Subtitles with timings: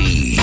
[0.00, 0.36] T.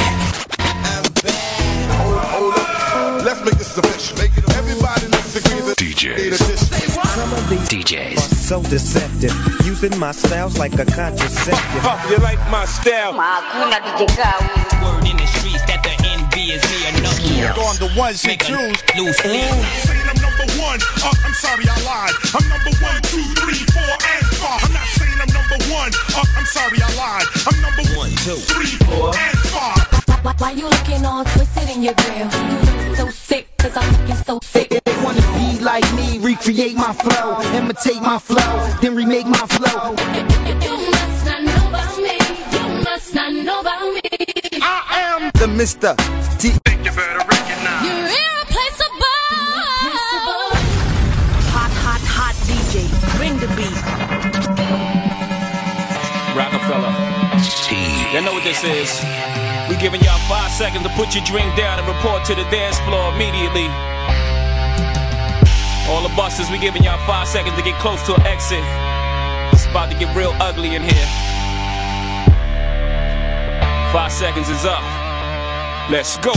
[2.29, 3.25] Hold up.
[3.25, 4.19] Let's make this official.
[4.53, 6.37] Everybody let's agree that DJs.
[7.17, 8.17] Some of these DJs.
[8.17, 9.33] are so deceptive,
[9.65, 11.83] using my styles like a contraceptive.
[12.11, 13.13] You like my style?
[13.13, 14.05] Hakuna DJ
[14.83, 17.17] Word in the streets that the envy is me enough.
[17.57, 18.77] On the ones you Make a choose.
[18.95, 19.49] loose leaf.
[19.89, 20.79] saying I'm number one.
[21.01, 22.13] Uh, I'm sorry, I lied.
[22.37, 24.61] I'm number one, two, three, four, and five.
[25.57, 25.91] Number one.
[26.15, 27.27] Uh, I'm sorry, I lied.
[27.47, 30.23] I'm number one, two, three, four, and five.
[30.23, 32.27] Why, why you looking all twisted in your grill?
[32.89, 34.69] You so sick, cause I'm looking so sick.
[34.69, 39.95] They wanna be like me, recreate my flow, imitate my flow, then remake my flow.
[40.61, 42.17] You must not know about me.
[42.51, 44.01] You must not know about me.
[44.61, 45.95] I am the Mr.
[46.39, 46.53] T.
[46.83, 48.36] You're irreplaceable.
[58.47, 59.03] This is.
[59.67, 62.79] We giving y'all five seconds to put your drink down and report to the dance
[62.87, 63.67] floor immediately.
[65.91, 68.63] All the buses, we giving y'all five seconds to get close to an exit.
[69.51, 71.07] It's about to get real ugly in here.
[73.91, 74.83] Five seconds is up.
[75.91, 76.31] Let's go.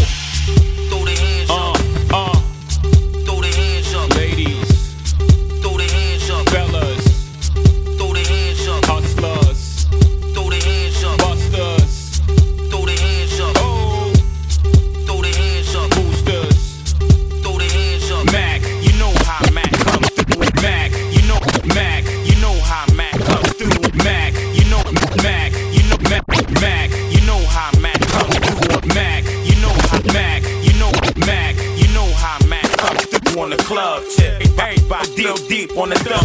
[35.71, 36.25] Deep on the dub.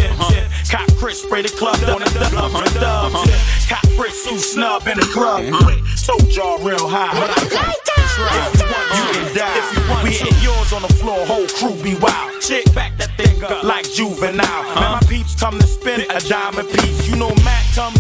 [0.69, 3.39] Cop Chris spray the club on the dub on the dub tip.
[3.69, 5.43] Cop Chris who snub in the club.
[5.63, 7.11] Quick, told y'all real high.
[7.17, 9.57] If you want, you can die.
[9.57, 12.41] If you want, we hit yours on the floor, whole crew be wild.
[12.41, 14.63] Chick back that thing up like juvenile.
[14.75, 17.07] Man, my peeps come to spin a diamond piece.
[17.07, 17.93] You know Mac come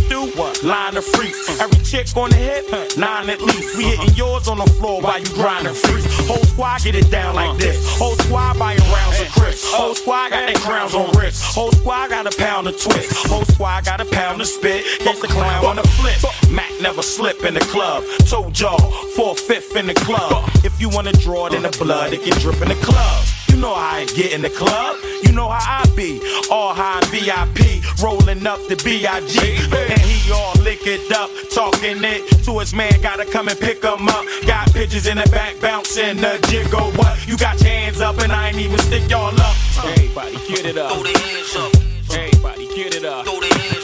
[0.65, 1.59] line of freaks.
[1.61, 3.77] Every chick on the hip, nine at least.
[3.77, 6.05] We hitting yours on the floor while you grinding freaks.
[6.27, 7.77] Whole squad get it down like this.
[7.97, 9.63] Whole squad buying rounds of Chris.
[9.71, 11.43] Whole squad got their crowns on wrist.
[11.43, 13.27] Whole squad got a pound of twist.
[13.27, 14.83] Whole squad got a pound of spit.
[14.99, 16.17] Gets the clown on the flip.
[16.51, 18.03] Mac never slip in the club.
[18.27, 20.49] Told y'all, four fifth in the club.
[20.63, 23.44] If you wanna draw it in the blood, it can drip in the club.
[23.49, 24.97] You know how I get in the club.
[25.23, 26.21] You know how I be.
[26.51, 29.39] All high VIP, rolling up the B.I.G.
[29.71, 33.01] And he all liquored up, talking it to his man.
[33.01, 34.25] Gotta come and pick him up.
[34.45, 36.79] Got pictures in the back, bouncing the jiggle.
[36.81, 37.27] Oh, what?
[37.27, 39.55] You got your hands up, and I ain't even stick y'all up.
[39.85, 40.91] Everybody, get it up.
[40.91, 41.71] Throw the hands up.
[42.17, 43.25] Everybody, get it up.
[43.25, 43.74] Throw the hands up.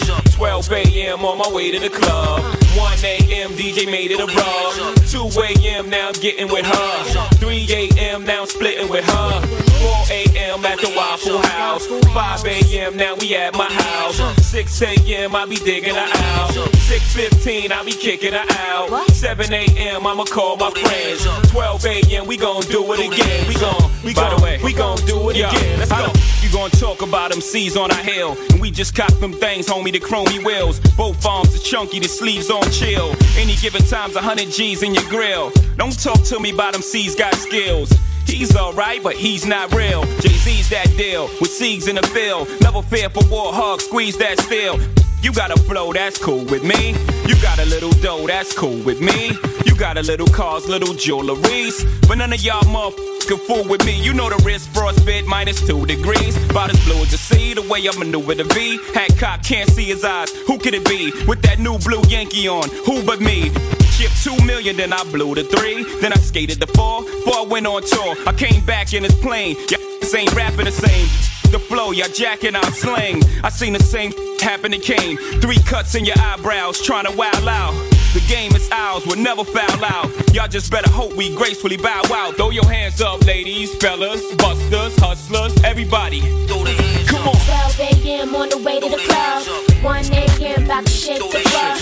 [0.41, 1.23] 12 a.m.
[1.23, 2.41] on my way to the club.
[2.75, 3.51] 1 a.m.
[3.51, 4.95] DJ made it a rub.
[5.05, 5.87] 2 a.m.
[5.87, 7.27] now I'm getting with her.
[7.35, 8.23] 3 a.m.
[8.23, 9.41] now I'm splitting with her.
[9.81, 10.65] 4 a.m.
[10.65, 11.85] at the Waffle House.
[11.85, 12.97] 5 a.m.
[12.97, 14.17] now we at my house.
[14.47, 15.35] 6 a.m.
[15.35, 16.49] I be digging her out.
[16.89, 19.09] 6:15 I be kicking her out.
[19.11, 20.07] 7 a.m.
[20.07, 21.23] I'ma call my friends.
[21.51, 22.25] 12 a.m.
[22.25, 23.47] we gon' do it again.
[23.47, 25.79] We gon' we By the way, we gon' do it again.
[25.79, 26.11] Let's go.
[26.41, 28.35] You gon' talk about them C's on our hill.
[28.49, 29.99] And we just cop them things, homie, the
[30.39, 30.79] wheels.
[30.95, 33.15] Both arms are chunky, the sleeves on chill.
[33.37, 35.51] Any given time's a hundred G's in your grill.
[35.77, 37.91] Don't talk to me about them C's got skills.
[38.25, 40.03] He's alright, but he's not real.
[40.21, 42.47] Jay Z's that deal with C's in the field.
[42.61, 44.79] Never fear for war, hug, squeeze that steel.
[45.21, 46.95] You got a flow, that's cool with me.
[47.27, 49.29] You got a little dough, that's cool with me.
[49.65, 52.07] You got a little cars, little jewelries.
[52.07, 53.99] But none of y'all motherfuckers can fool with me.
[53.99, 56.37] You know the wrist frostbit minus two degrees.
[56.51, 58.79] About as blue as the sea, the way I maneuver the V.
[58.93, 60.29] Hat cock, can't see his eyes.
[60.45, 61.11] Who could it be?
[61.25, 63.49] With that new blue Yankee on, who but me?
[63.97, 65.83] Chip two million, then I blew the three.
[65.99, 67.01] Then I skated the four,
[67.33, 68.15] I went on tour.
[68.27, 69.55] I came back in his plane.
[69.71, 71.07] Y'all ain't rapping the same.
[71.51, 73.23] The flow, y'all jacking out slang.
[73.43, 75.17] I seen the same happen to Kane.
[75.41, 77.90] Three cuts in your eyebrows, trying to wow out.
[78.13, 80.11] The game is ours, we'll never foul out.
[80.33, 82.35] Y'all just better hope we gracefully bow out.
[82.35, 86.19] Throw your hands up, ladies, fellas, busters, hustlers, everybody.
[86.47, 87.35] Throw the hands Come on.
[87.35, 88.35] 12 a.m.
[88.35, 89.45] on the way to the club.
[89.81, 90.63] 1 a.m.
[90.65, 91.77] about to shake the club.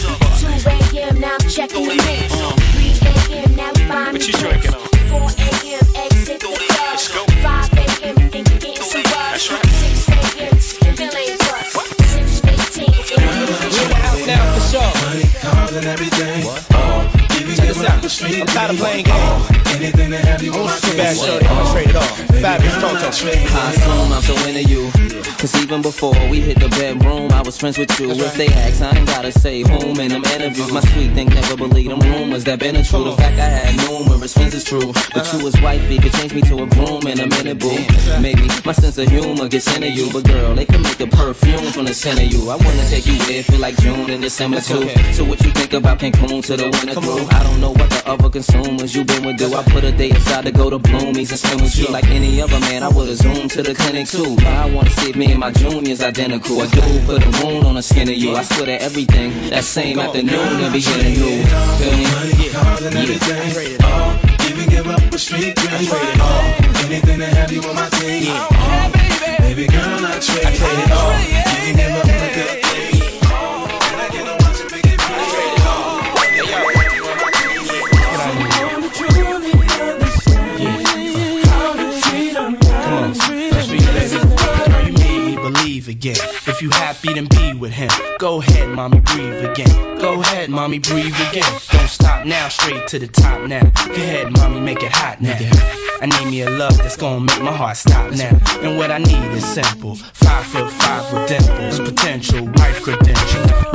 [0.93, 1.19] 2 a.m.
[1.19, 2.29] now I'm checking the mix.
[3.29, 3.55] 3 a.m.
[3.55, 4.67] now we buying What the you drinks.
[4.69, 5.09] drinking on?
[5.09, 5.29] 4
[5.65, 5.85] a.m.
[18.09, 18.29] the house now for sure.
[18.29, 18.41] Check this out.
[18.41, 19.59] I'm tired of playing games.
[19.75, 21.45] Anything to have you on my Too bad, shorty.
[21.45, 22.17] I'm it off.
[22.29, 23.09] Fabolous Toto.
[23.55, 24.91] I assume I'm so into you.
[25.39, 28.11] Cause even before we hit the bedroom, I was friends with you.
[28.11, 30.69] If they ask, I ain't gotta say whom in them interviews.
[30.69, 33.05] My sweet thing never believe them rumors that been a true.
[33.05, 34.91] The fact I had numerous friends is true.
[35.13, 37.71] But you was wifey could change me to a broom in a minute, boo.
[38.19, 40.11] Maybe my sense of humor gets into you.
[40.11, 42.49] But girl, they can make a perfume from the scent of you.
[42.49, 44.89] I wanna take you where it feel like June and December too.
[45.13, 47.27] So what you think about Cancun to the winter through?
[47.31, 49.53] I don't know what the other consumers you been with do.
[49.53, 52.41] I put a day aside to go to Bloomies and swim with you like any
[52.41, 52.81] other man.
[52.81, 54.35] I would've zoomed to the clinic too.
[54.37, 56.61] Now I wanna see me and my junior's identical.
[56.61, 58.35] A dude put a wound on the skin of you.
[58.35, 61.43] I swear that everything that same afternoon and beginning new.
[61.77, 62.05] Feel me?
[62.81, 63.77] And everything.
[63.83, 64.19] Oh,
[64.49, 65.89] even give up a street dream.
[66.19, 68.33] Oh, anything to have you on my team.
[68.33, 68.91] Oh,
[69.39, 70.45] baby girl, I trade.
[70.45, 71.13] It all.
[71.21, 72.08] You oh, give up
[86.09, 86.29] again.
[86.47, 87.89] If you happy, then be with him.
[88.19, 89.99] Go ahead, mommy, breathe again.
[89.99, 91.51] Go ahead, mommy, breathe again.
[91.71, 93.61] Don't stop now, straight to the top now.
[93.87, 95.37] Go ahead, mommy, make it hot now.
[96.01, 98.39] I need me a love that's gonna make my heart stop now.
[98.61, 99.95] And what I need is simple.
[99.95, 103.68] Five foot five with dimples, potential wife credentials.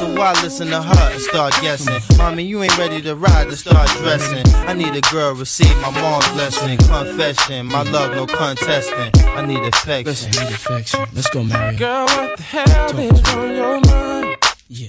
[0.00, 2.00] So why listen to her and start guessing?
[2.16, 4.46] Mommy, you ain't ready to ride to start dressing.
[4.66, 6.78] I need a girl receive my mom's blessing.
[6.78, 9.10] Confession, my love no contesting.
[9.36, 10.06] I need affection.
[10.06, 11.06] Listen, need affection.
[11.12, 11.78] Let's go, Mario.
[11.78, 14.36] Girl, what the hell is on your mind?
[14.68, 14.88] Yeah,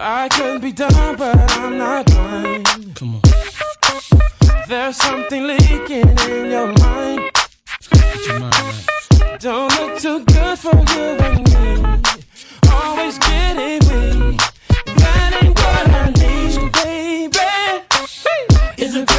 [0.00, 2.96] I could be dumb, but I'm not blind.
[2.96, 3.22] come on.
[4.68, 7.30] There's something leaking in your mind.
[7.92, 9.40] Get your mind right.
[9.40, 12.13] Don't look too good for you and me.
[12.84, 14.40] Always getting weak.
[14.98, 17.38] That ain't what I need, baby.
[18.76, 19.13] Is a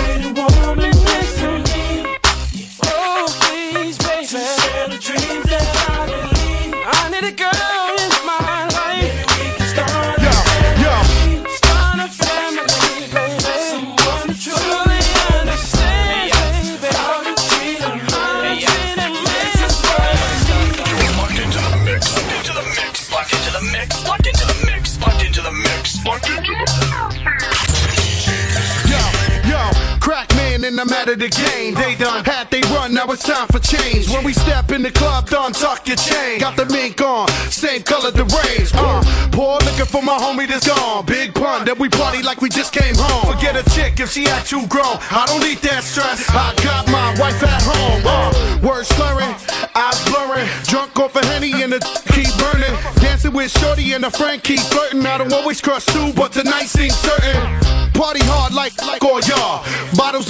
[30.78, 31.74] and I'm out of the game.
[31.74, 34.10] They done had they run, now it's time for change.
[34.10, 36.40] When we step in the club, done tuck your chain.
[36.40, 38.72] Got the mink on, same color the range.
[38.74, 39.00] Uh,
[39.32, 41.06] poor looking for my homie that's gone.
[41.06, 43.34] Big pun that we party like we just came home.
[43.34, 45.00] Forget a chick if she act too grown.
[45.12, 46.28] I don't need that stress.
[46.30, 48.04] I got my wife at home.
[48.04, 49.32] Uh, words slurring,
[49.76, 51.80] eyes blurring, drunk off a henny and the
[52.12, 52.76] keep burning.
[53.00, 55.06] Dancing with Shorty and a friend keep flirting.
[55.06, 57.76] I don't always crush too, but tonight seems certain.
[57.96, 59.64] Party hard like like all y'all.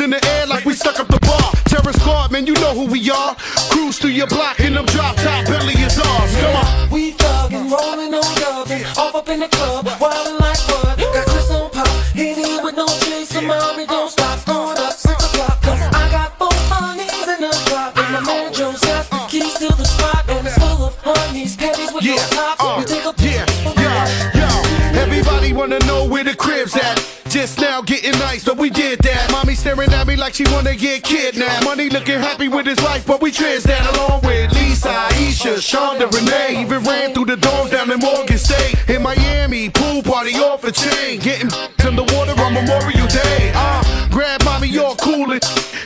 [0.06, 1.50] In the air like we stuck up the bar.
[1.66, 3.34] Terror squad, man, you know who we are.
[3.74, 6.36] Cruise through your block in them drop top, belly is ours.
[6.38, 6.90] Come on.
[6.92, 11.00] We thuggin', rollin' on dubin', off up in the club, wildin' like what?
[11.00, 15.18] Got Chris on pop, hit it with no chaser, mommy, don't stop, going up six
[15.26, 15.60] o'clock.
[15.64, 19.56] Cause I got four honeys in the drop, and my man Joe's got the keys
[19.56, 22.62] to the spot, and it's full of honeys, patties with Yeah, no tops.
[22.62, 25.02] uh, we take a yeah, yo, yo.
[25.02, 27.02] Everybody wanna know where the crib's at.
[27.28, 29.30] Just now getting nice, but we did that.
[29.30, 31.66] Mommy staring at me like she wanna get kidnapped.
[31.66, 36.06] Money looking happy with his life, but we trans that along with Lisa, Aisha, Shonda,
[36.14, 36.62] Renee.
[36.62, 38.76] Even ran through the dorms down in Morgan State.
[38.88, 41.20] In Miami, pool party off a chain.
[41.20, 41.50] Getting
[41.88, 43.52] in the water on Memorial Day.
[43.56, 45.40] Uh, grab mommy, y'all coolin'.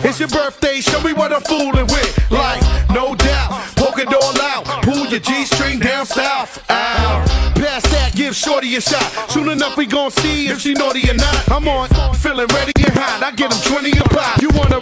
[0.03, 2.31] It's your birthday, show me what I'm fooling with.
[2.31, 2.61] Like,
[8.59, 9.31] Shot.
[9.31, 11.49] Soon enough, we gon' see if she naughty or not.
[11.49, 13.23] I'm on, feeling ready and hot.
[13.23, 14.41] I get get 'em 20 a pop.
[14.41, 14.79] You wanna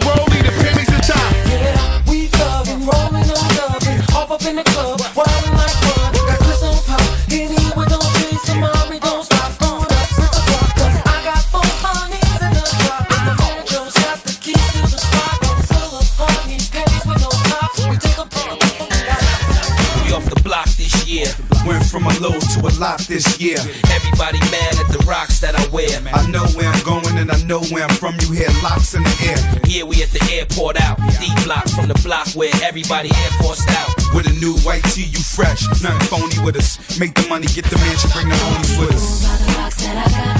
[22.08, 23.58] Went from a to a lot this year.
[23.92, 26.00] Everybody mad at the rocks that I wear.
[26.14, 28.16] I know where I'm going and I know where I'm from.
[28.20, 29.60] You hear locks in the air.
[29.66, 30.96] Yeah, we at the airport out.
[31.20, 33.90] D block from the block where everybody air forced out.
[34.14, 35.68] With a new white tee, you fresh.
[35.82, 36.78] Nothing phony with us.
[36.98, 40.37] Make the money, get the mansion, bring the homies with us.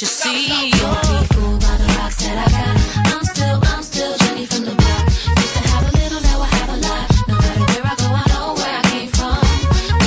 [0.00, 0.70] You see.
[0.70, 2.76] Don't be fooled by the rocks that I got.
[3.12, 5.04] I'm still, I'm still Jenny from the block.
[5.36, 7.04] Used to have a little, now I have a lot.
[7.28, 9.36] No matter where I go, I know where I came from.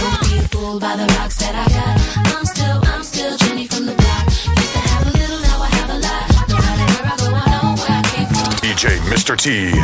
[0.02, 1.94] Don't be fooled by the rocks that I got.
[2.34, 4.26] I'm still, I'm still Jenny from the block.
[4.26, 6.26] Used to have a little, now I have a lot.
[6.50, 8.50] No matter where I go, I know where I came from.
[8.66, 9.38] DJ Mr.
[9.38, 9.78] T.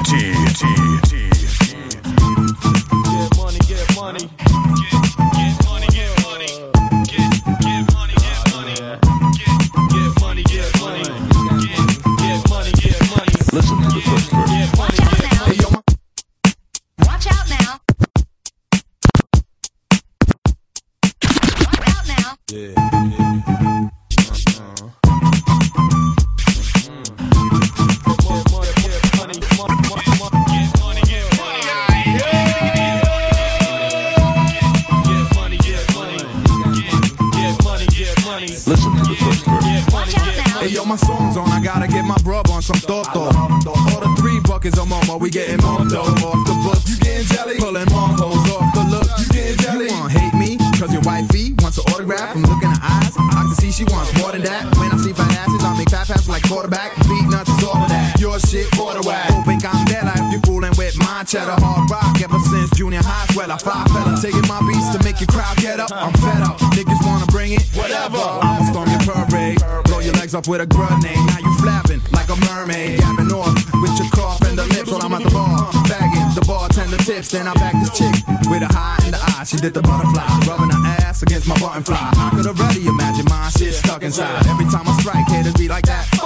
[56.50, 56.92] quarterback.
[57.06, 58.20] Beatnuts is all of that.
[58.20, 59.30] Your shit, water whack.
[59.30, 62.18] Hoping I'm dead if you fooling with my cheddar hard rock.
[62.20, 64.18] Ever since junior high, swell I fly fella.
[64.18, 65.94] Taking my beats to make your crowd get up.
[65.94, 66.58] I'm fed up.
[66.74, 67.64] Niggas wanna bring it?
[67.78, 68.18] Whatever.
[68.18, 69.62] I'ma storm your parade.
[69.86, 71.22] Blow your legs off with a grenade.
[71.30, 73.00] Now you flapping like a mermaid.
[73.00, 75.70] Gapping off with your cough and the lips while I'm at the bar.
[75.86, 77.30] Bagging the bartender tips.
[77.30, 78.14] Then I back this chick
[78.50, 79.46] with a high in the eye.
[79.46, 80.26] She did the butterfly.
[80.50, 82.10] Rubbing her ass against my button fly.
[82.18, 84.48] I could already imagine my shit stuck inside.
[84.48, 86.19] Every time I strike, haters be like that.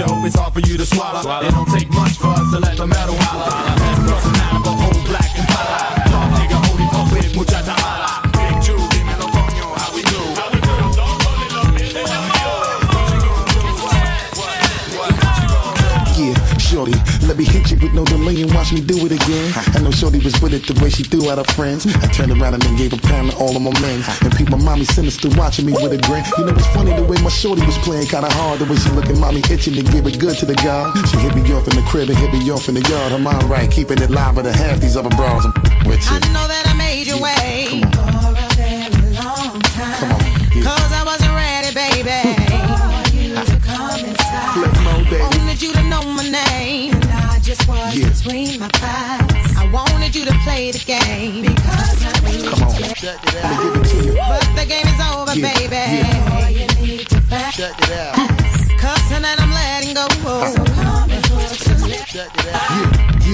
[0.00, 0.24] Joe?
[0.24, 1.20] It's hard for you to swallow.
[1.46, 3.19] It don't take much for us to let the metal
[18.00, 19.52] no delay and watch me do it again.
[19.76, 21.86] I know shorty was with it the way she threw out her friends.
[21.86, 24.02] I turned around and then gave a pound to all of my men.
[24.22, 26.24] And people, mommy sinister watching me with a grin.
[26.38, 28.60] You know it's funny the way my shorty was playing kinda hard.
[28.60, 30.92] The way she looking mommy itching to give it good to the guy.
[31.10, 33.12] She hit me off in the crib and hit me off in the yard.
[33.12, 35.44] Her mind right, keeping it live with a half these other bras.
[35.44, 35.52] I'm
[35.88, 36.16] with you.
[36.16, 37.89] I know that I made you wait
[48.60, 49.56] my thighs.
[49.56, 51.42] I wanted you to play the game.
[51.42, 52.74] Because I need Come on.
[52.76, 52.84] you.
[52.84, 54.12] Give it you.
[54.20, 55.80] But the game is over, Yeah, baby.
[55.80, 56.36] yeah.
[56.36, 57.20] All you need to.
[57.56, 58.14] Check it out.
[58.78, 60.06] Cussing and I'm letting go.
[60.12, 60.82] So uh-huh.
[60.84, 62.16] come and put your lips.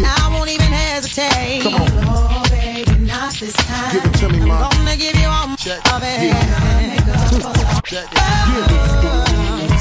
[0.07, 1.63] I won't even hesitate.
[1.63, 1.89] Come on.
[2.07, 3.93] Oh, baby, not this time.
[3.93, 4.39] Give it to me.
[4.49, 5.57] I'm gonna give you all my
[5.91, 6.31] of it.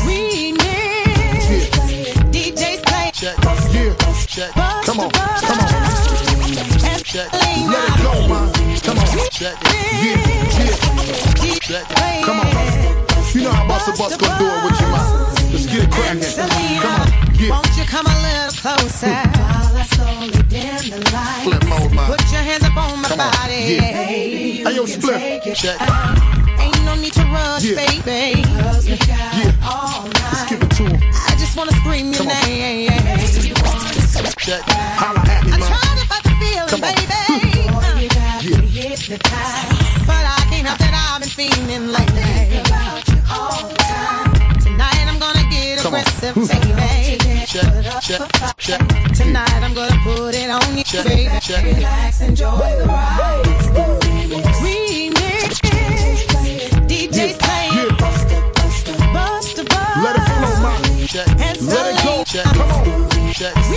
[0.08, 0.58] We need
[2.34, 3.12] DJs play.
[4.36, 4.52] Yeah.
[4.84, 5.72] Come on, come on.
[6.84, 7.16] Let it
[8.04, 8.52] go, ma.
[8.84, 9.08] Come on.
[9.40, 9.56] Yeah,
[11.70, 11.86] yeah.
[12.26, 12.48] Come on.
[13.34, 15.00] You know how Busta Bus gonna do it with you, ma.
[15.52, 16.36] Let's get it cracking.
[16.82, 17.08] Come on.
[17.40, 17.50] Yeah.
[17.52, 19.08] Won't you come a little closer?
[19.08, 21.44] While I slowly dim the light.
[21.44, 22.08] Flip mode, ma.
[22.08, 23.32] Put your hands up on my Come on.
[23.32, 23.54] body.
[23.54, 24.06] Yeah.
[24.06, 25.22] Baby, Hey, yo, split.
[25.48, 25.56] it.
[25.56, 25.80] Check.
[26.60, 27.76] Ain't no need to rush, Yeah.
[28.04, 28.44] baby.
[28.44, 29.54] Cause we got Yeah.
[29.64, 30.10] all
[31.56, 34.05] just wanna scream your name.
[34.26, 35.68] Holla at me, I man.
[35.70, 37.06] tried to fight the feeling, baby.
[40.08, 42.64] But I can't help that I've been feeling lately.
[44.66, 46.02] Tonight I'm gonna get Come on.
[46.02, 46.74] aggressive, baby.
[49.14, 51.30] Tonight I'm gonna put it on you, baby.
[51.78, 53.46] Relax, enjoy the ride.
[61.16, 62.24] Let it go.
[62.26, 62.44] Celine.
[62.44, 62.84] Come on.
[63.26, 63.75] Remix.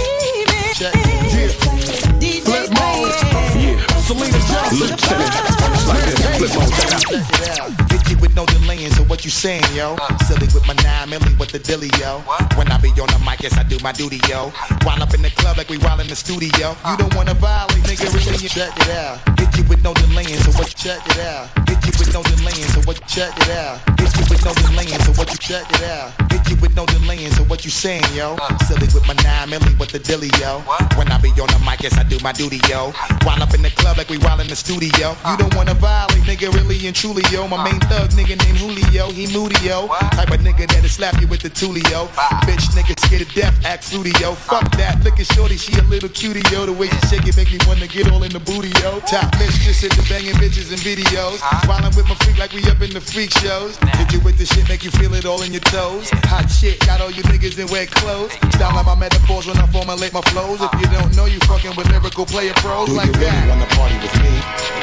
[6.38, 6.73] Flip mode.
[6.78, 7.90] Check it out.
[7.90, 9.97] Hit you with no delaying, so what you saying, yo?
[10.26, 12.20] Silly with my nine milli with the dilly, yo.
[12.56, 14.52] When I be on the mic, yes, I do my duty, yo.
[14.85, 16.76] While up in the club like we while in the studio.
[16.87, 19.18] You don't wanna violate, nigga, really, you check it out.
[19.38, 21.49] Hit you with no delaying, so what you check it out.
[21.68, 23.80] Hit you with no delaying, so what you check it out.
[24.00, 26.27] Hit you with no delaying, so what you check it out.
[26.57, 28.35] With no delaying, so what you saying, yo?
[28.40, 28.59] Uh.
[28.64, 30.61] Silly with my nine milli with the dilly, yo.
[30.97, 32.93] When I be on the mic, yes, I do my duty, yo.
[33.23, 35.14] While up in the club like we while in the studio.
[35.28, 37.49] You don't wanna violate, nigga, really and truly, yo.
[37.49, 39.88] My main thug nigga named Julio, he moody, yo.
[40.12, 42.06] Type of nigga that'll slap you with the tulio.
[42.44, 44.35] Bitch nigga scared to death, act fruity, yo.
[44.35, 46.66] Fuck that, look at shorty, she a little cutie, yo.
[46.66, 49.00] The way she shake it make me wanna get all in the booty, yo.
[49.08, 51.40] Top mistress in the banging bitches and videos.
[51.66, 53.80] While I'm with my freak like we up in the freak shows.
[53.97, 56.11] Hit you with the shit, make you feel it all in your toes.
[56.28, 58.32] Hot shit, got all you niggas in wet clothes.
[58.52, 60.61] Style like my metaphors when I formulate my flows.
[60.61, 63.49] If you don't know, you fucking with lyrical player pros Do like you really that.
[63.49, 64.35] wanna party with me?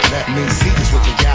[0.09, 1.34] Let me see just what you got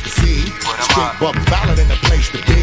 [0.00, 0.40] can see.
[0.88, 2.60] Straight buck wildin' in the place to be.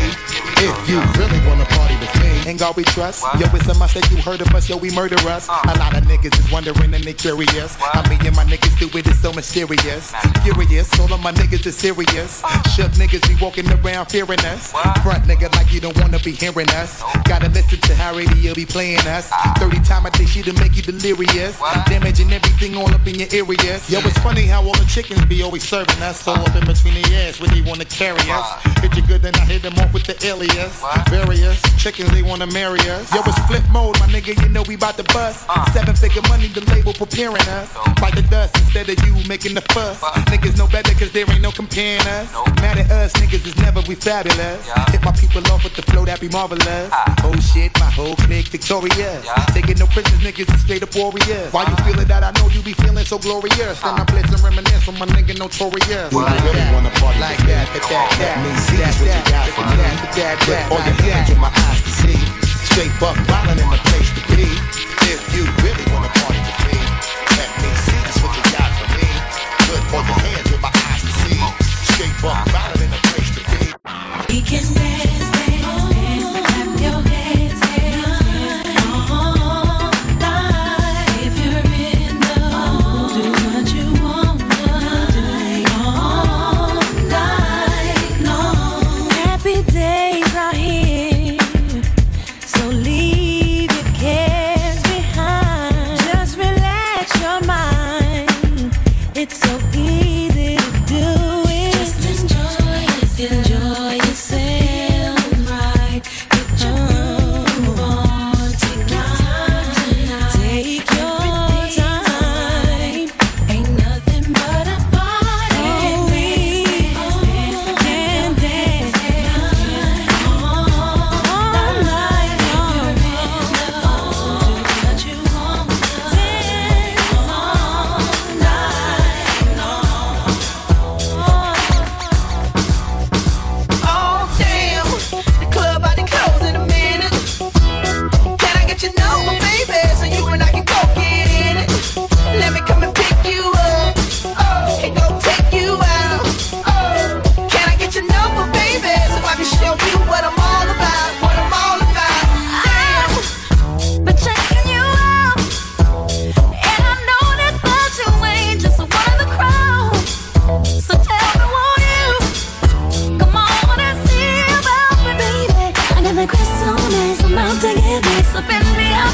[0.60, 3.24] If you really wanna party with me, In God we trust.
[3.40, 4.68] Yo, it's a must that you heard of us.
[4.70, 5.48] Yo, we murder us.
[5.48, 7.78] A lot of niggas is wondering and they curious.
[7.94, 10.14] I me and my niggas do it, it is so mysterious.
[10.44, 12.42] Furious, all of my niggas is serious.
[12.76, 14.72] Shook niggas be walking around fearing us.
[15.04, 17.04] Front nigga like you don't wanna be hearing us.
[17.26, 19.30] Gotta listen to how radio be playing us.
[19.60, 21.60] 30 time a day she to make you delirious.
[21.86, 23.90] Damaging everything all up in your areas.
[23.90, 26.28] Yo, it's funny how all the chickens be always serving us.
[26.28, 28.48] All up in between the ass when they wanna carry us.
[28.82, 30.82] Hit you good, then I hit them off with the alias.
[31.10, 33.14] Various chickens, they wanna marry us.
[33.14, 35.46] Yo, it's flip mode, my nigga, you know we bout to bust.
[35.74, 37.74] Seven figure money, the label preparing us.
[38.00, 40.00] Bite the dust instead of you making the fuss.
[40.32, 42.32] Niggas know better cause there ain't no comparing us.
[42.62, 44.66] Mad at us, niggas is never we fabulous.
[44.92, 46.90] Hit my people off with the flow that be marvelous.
[47.24, 49.28] Oh shit, my whole clique victorious.
[49.54, 51.52] Taking no prisoners, niggas is straight up warriors.
[51.52, 52.24] Why you feeling that?
[52.24, 53.80] I know you be feeling so glorious.
[53.82, 56.10] Then I blitz and reminisce on my nigga notorious.
[56.12, 58.38] Do you really wanna party Like that, that, that, that.
[58.38, 59.74] Let me see what you got for me.
[59.82, 61.34] that, that, Put that, all your hands that.
[61.34, 62.22] where my eyes see.
[62.70, 63.18] Straight buck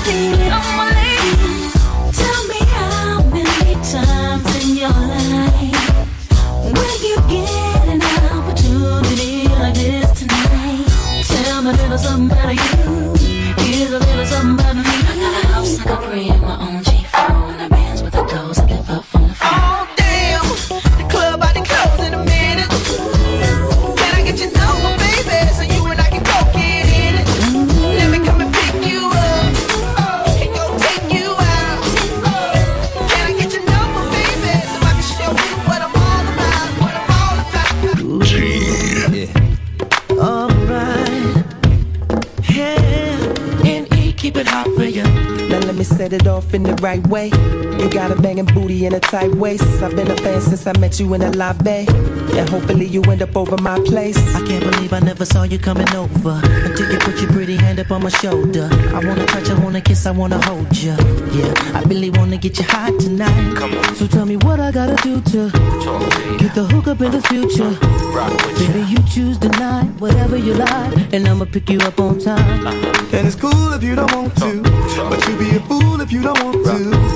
[0.08, 1.03] in
[47.16, 47.43] in
[48.84, 49.84] banging booty a tight waist.
[49.84, 51.86] I've been a fan since I met you in the lobby.
[52.38, 54.18] And hopefully you end up over my place.
[54.36, 57.80] I can't believe I never saw you coming over until you put your pretty hand
[57.80, 58.70] up on my shoulder.
[58.72, 60.96] I wanna touch, I wanna kiss, I wanna hold you.
[61.32, 63.56] Yeah, I really wanna get you hot tonight.
[63.56, 63.96] Come on.
[63.96, 65.52] So tell me what I gotta do to
[66.40, 67.74] get the hook up in the future.
[68.60, 72.68] Baby, you choose tonight, whatever you like, and I'ma pick you up on time.
[73.14, 74.62] And it's cool if you don't want to,
[75.10, 77.14] but you be a fool if you don't want to.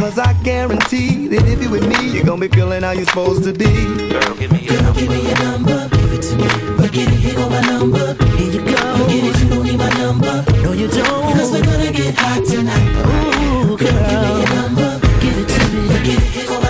[0.00, 3.44] Cause I guarantee that if you with me, you're gonna be feeling how you're supposed
[3.44, 3.64] to be.
[4.10, 6.48] Girl, give me your, give me your number, give it to me.
[6.82, 8.14] Forget it, here go my number.
[8.34, 8.74] Here you go.
[8.98, 10.44] Forget it, you don't need my number.
[10.64, 11.06] No, you don't.
[11.06, 13.06] Cause we're gonna get hot tonight.
[13.06, 13.78] Ooh, girl.
[13.78, 15.86] Give me your number, give it to me.
[15.94, 16.69] Forget it, here go my number.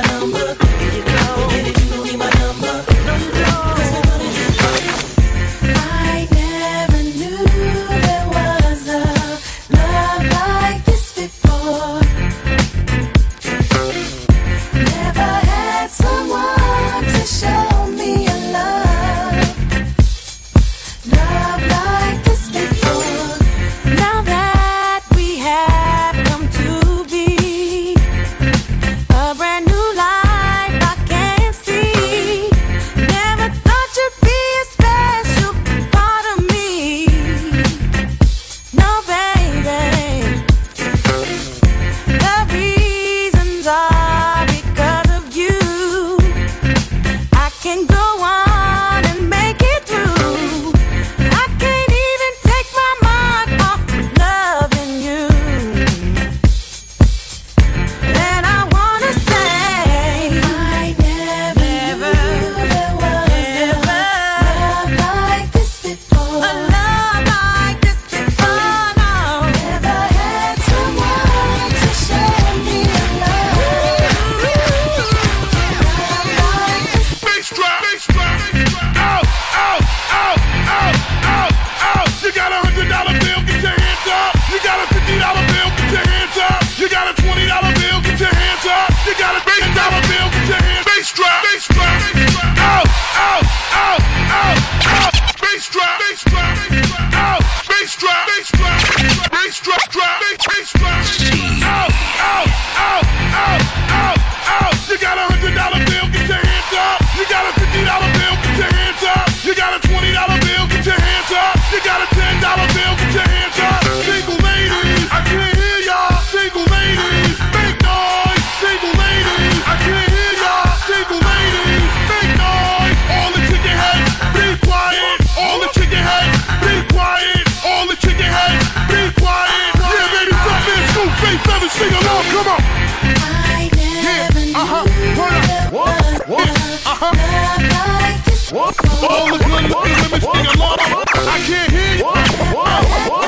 [138.52, 138.74] What?
[139.08, 140.78] All the good looking women sing along.
[140.80, 143.19] I can't hear you.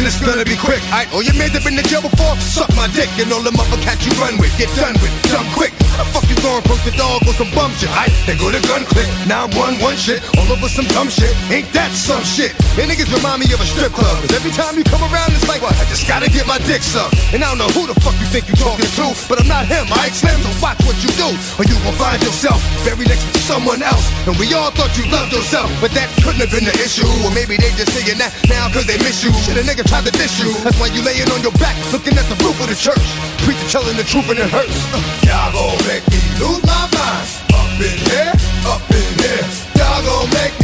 [0.00, 0.80] Cowards, it's gonna be quick.
[0.92, 2.36] I all oh, your mans have been in jail before.
[2.40, 4.52] Suck my dick and all the other cats you run with.
[4.56, 5.72] Get done with, jump quick.
[5.96, 7.90] How the fuck you going broke the dog with some bum shit?
[7.92, 9.08] I they go to gun click.
[9.26, 10.22] Now I'm one one shit.
[10.38, 11.32] All over some dumb shit.
[11.50, 12.56] Ain't that some shit?
[12.80, 14.14] And niggas remind me of a strip club.
[14.24, 15.60] Cause every time you come around, it's like?
[15.60, 17.14] I just gotta get my dick sucked.
[17.34, 19.68] And I don't know who the fuck you think you talking to, but I'm not
[19.68, 19.86] him.
[19.92, 23.40] I Slim, so watch what you do, or you will find yourself very next to
[23.44, 24.02] someone else.
[24.26, 27.06] And we all thought you loved yourself, but that couldn't have been the issue.
[27.22, 29.32] Or maybe they just saying that now cause they miss you.
[29.44, 30.54] Shit, a nigga tried to diss you.
[30.62, 33.02] That's why you laying on your back, looking at the roof of the church.
[33.42, 34.78] Preacher telling the truth and it hurts.
[35.26, 37.26] Y'all gon' make me lose my mind.
[37.50, 38.32] Up in here,
[38.70, 39.44] up in here.
[39.74, 40.59] Y'all gon' make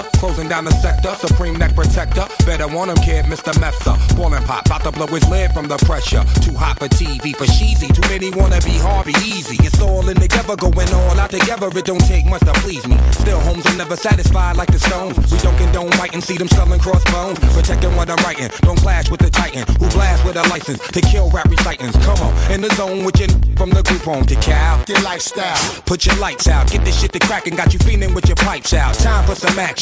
[0.00, 2.26] Closing down the sector, supreme neck protector.
[2.46, 3.52] Better want him, kid, Mr.
[3.60, 3.92] Mepsa.
[4.16, 6.24] Ballin' pop, about to blow his lid from the pressure.
[6.40, 7.88] Too hot for TV, for cheesy.
[7.88, 9.56] Too many wanna be Harvey Easy.
[9.60, 11.68] It's all in together, going all out together.
[11.76, 12.96] It don't take much to please me.
[13.12, 15.18] Still, homes are never satisfied like the stones.
[15.30, 17.38] We don't condone biting, see them selling crossbones.
[17.52, 21.00] Protecting what I'm writing, don't clash with the titan who blast with a license to
[21.02, 21.98] kill rap recitants.
[22.06, 24.82] Come on, in the zone with your from the group home to Cal.
[24.88, 25.58] Your lifestyle.
[25.84, 28.72] Put your lights out, get this shit to crackin', got you feeling with your pipes
[28.72, 28.94] out.
[28.94, 29.81] Time for some action.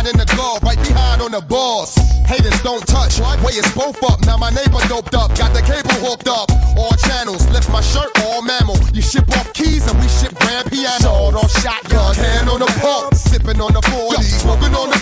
[0.07, 0.31] in the
[0.63, 1.95] right behind on the boss.
[2.25, 4.19] Haters don't touch, way it's both up.
[4.25, 6.49] Now my neighbor doped up, got the cable hooked up.
[6.77, 8.77] All channels, lift my shirt, all mammal.
[8.93, 11.01] You ship off keys and we ship grand piano.
[11.01, 14.99] Sword on shotgun, hand on the pump, sipping on the 40, smoking on the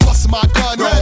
[0.00, 0.78] bust my gun.
[0.78, 0.99] Red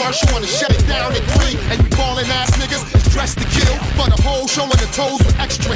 [0.00, 1.58] And marshal wanna shut it down at 3.
[1.70, 3.76] And you ballin' ass niggas dressed to kill.
[4.00, 5.74] For the whole showing the toes with extra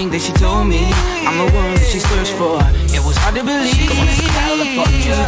[0.00, 0.88] thing that she told me.
[1.28, 2.56] I'm the one that she searched for.
[2.96, 3.76] It was hard to believe.
[3.76, 5.20] She was California,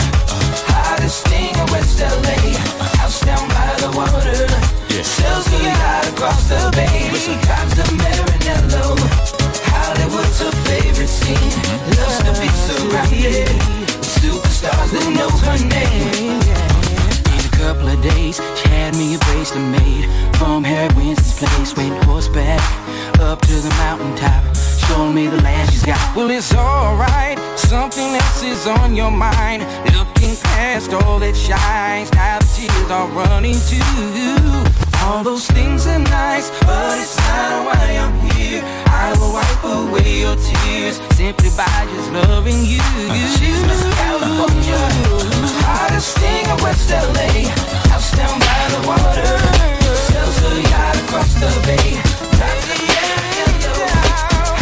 [0.72, 2.40] hottest thing in West LA.
[2.96, 4.48] House down by the water.
[5.04, 7.12] Sells a yacht across the bay.
[7.44, 8.96] Cops to Marinello.
[9.68, 11.52] Hollywood's her favorite scene.
[11.98, 13.52] Loves to be surrounded.
[14.00, 16.71] Superstars that know her name
[17.62, 20.04] couple of days, she had me a bracelet made
[20.34, 21.76] from Harry Winston's place.
[21.76, 22.60] Went horseback
[23.20, 24.42] up to the mountaintop,
[24.88, 26.16] showing me the land she's got.
[26.16, 29.62] Well, it's alright, something else is on your mind.
[29.96, 34.81] Looking past all that shines, now the tears are running too.
[35.02, 38.62] All those things are nice, but it's not why I'm here.
[38.86, 42.78] I will wipe away your tears simply by just loving you.
[43.34, 44.78] She's Miss California,
[45.66, 47.50] hottest thing in West LA.
[47.90, 49.32] House down by the water,
[50.06, 51.98] sells a yacht across the bay.
[52.38, 53.46] Drive the area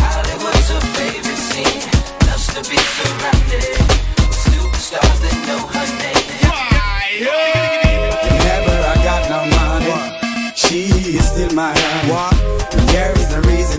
[0.01, 1.85] Hollywood's her favorite scene.
[2.27, 3.77] Loves to be surrounded
[4.17, 5.37] with superstars that
[11.61, 11.90] my honey.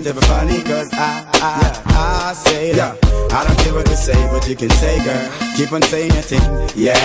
[0.02, 2.98] Reason funny, cause I, I, I say that.
[3.32, 5.30] I don't care what you say, but you can say, girl.
[5.56, 6.42] Keep on saying your thing,
[6.74, 6.98] yeah.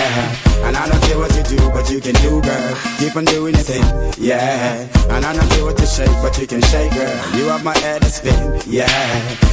[0.66, 2.74] And I don't care what you do, but you can do, girl.
[2.98, 3.86] Keep on doing your thing,
[4.18, 4.82] yeah.
[5.14, 7.14] And I don't care what you shake, but you can shake, girl.
[7.38, 8.90] You have my head to spin, yeah.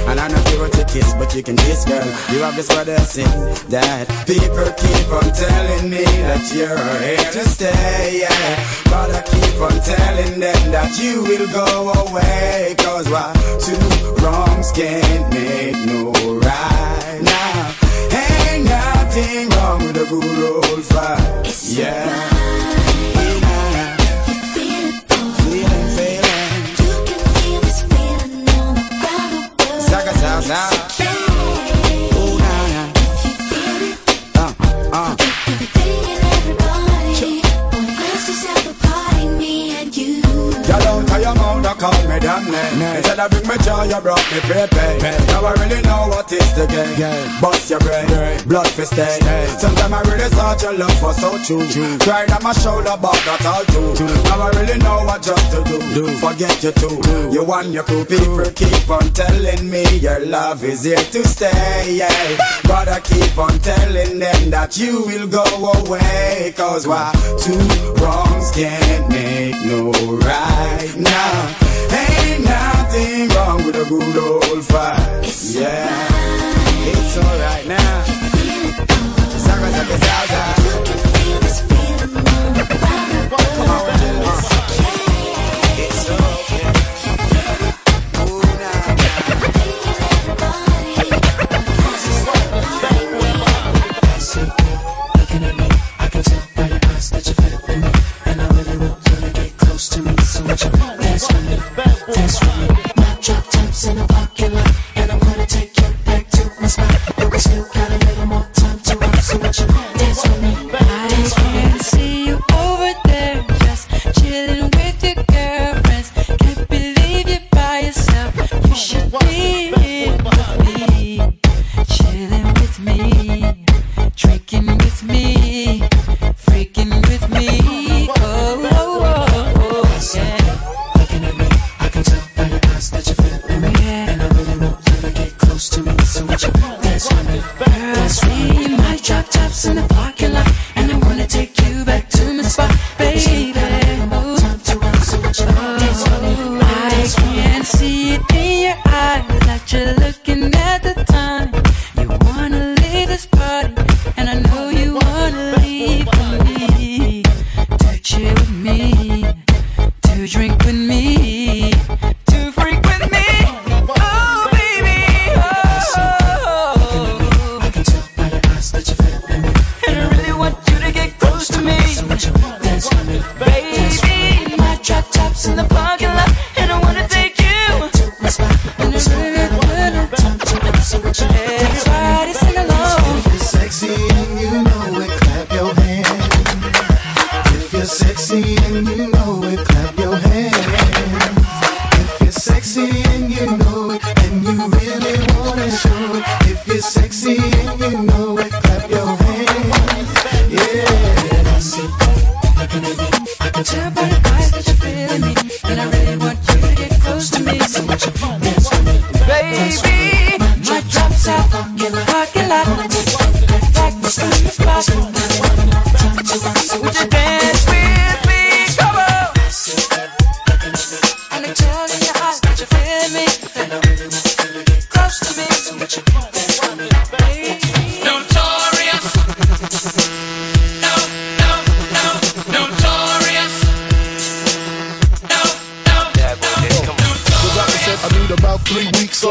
[0.10, 2.04] And I don't care what you kiss, but you can kiss, girl.
[2.34, 3.30] You have this brother sing
[3.70, 4.10] that.
[4.26, 8.82] People keep on telling me that you're here to stay, yeah.
[8.89, 12.76] But I keep on telling them that you will go away.
[12.80, 13.35] Cause why?
[13.60, 13.78] Two
[14.22, 16.14] wrongs can't make no
[48.48, 49.20] blood for stay.
[49.58, 51.98] Sometimes I really thought your love was so true.
[52.00, 54.06] Cried on my shoulder, but that's all too.
[54.26, 56.08] Now I really know what just to do.
[56.18, 56.96] Forget you too.
[57.32, 61.96] You and your crew people keep on telling me your love is here to stay.
[61.96, 62.38] Yeah.
[62.64, 65.43] But I keep on telling them that you will go
[65.84, 66.54] away.
[66.56, 67.12] Cause why?
[67.41, 67.60] Two
[68.02, 71.56] wrongs can't make no right now.
[71.91, 75.56] Ain't nothing wrong with a good old fight.
[75.56, 76.26] yeah.
[76.88, 78.04] It's alright now.
[79.46, 80.42] Zaga, zaga, zaga.
[81.42, 81.62] It's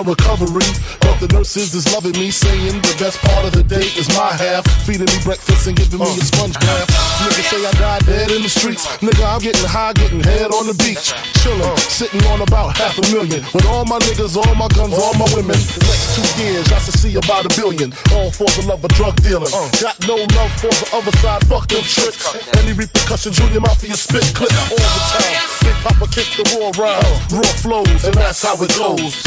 [0.04, 1.03] recovery.
[1.24, 4.60] The nurses is loving me, saying the best part of the day is my half.
[4.84, 6.84] Feeding me breakfast and giving me a sponge bath.
[7.24, 8.84] Niggas say I died dead in the streets.
[9.00, 11.16] Nigga, I'm getting high, getting head on the beach.
[11.40, 13.40] Chillin', sitting on about half a million.
[13.56, 15.56] With all my niggas, all my guns, all my women.
[15.56, 17.96] Next two years, I should see about a billion.
[18.12, 19.48] All for the love of drug dealing.
[19.80, 22.36] Got no love for the other side, fuck them tricks.
[22.60, 25.40] Any repercussions, Junior your spit clip all the time.
[25.64, 29.24] Big Papa kick the war rhymes, raw flows, and that's how it goes.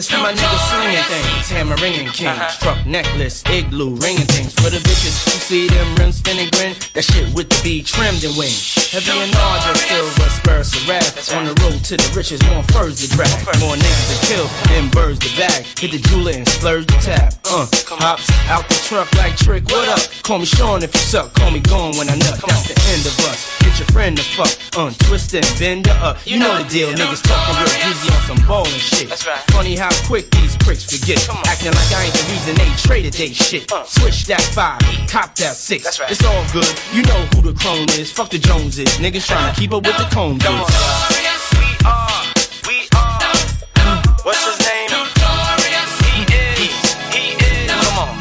[0.00, 4.54] This for my niggas slinging things, hammer ringing king, truck necklace, igloo ringing things.
[4.54, 8.24] For the bitches who see them rims spinning grin, that shit with the B trimmed
[8.24, 8.80] and wings.
[8.88, 11.36] Heavy and larger, silver spurs to.
[11.36, 13.28] On the road to the riches, more furs to drag,
[13.60, 15.68] more niggas to kill than birds to bag.
[15.76, 17.36] Hit the jeweler and splurge the tap.
[17.44, 17.68] Uh,
[18.00, 19.68] hops out the truck like trick.
[19.68, 20.00] What up?
[20.24, 21.34] Call me Sean if you suck.
[21.36, 22.40] Call me gone when I nut.
[22.40, 23.52] That's the end of us.
[23.60, 24.56] Get your friend to fuck.
[24.80, 26.16] Untwist and bend her up.
[26.24, 26.88] You know the deal.
[26.88, 29.12] Niggas talking real easy on some ballin' shit.
[29.52, 31.18] Funny how quick these pricks forget.
[31.46, 33.70] Acting like I ain't the reason they traded they shit.
[33.72, 33.84] Uh.
[33.84, 36.00] Switch that five, cop that six.
[36.08, 36.68] It's all good.
[36.92, 38.10] You know who the clone is.
[38.12, 38.88] Fuck the Joneses.
[38.98, 39.54] Niggas trying to uh.
[39.54, 40.42] keep up with the Combs.
[40.44, 41.00] is.
[44.22, 44.90] What's his name?
[46.12, 46.82] He is.
[47.14, 47.70] He is.
[47.70, 48.14] Come on.